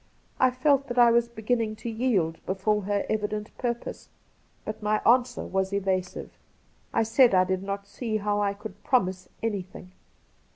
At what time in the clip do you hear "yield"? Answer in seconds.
1.87-2.43